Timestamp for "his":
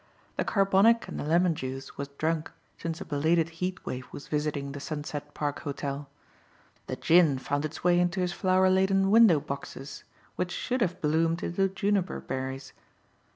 8.19-8.33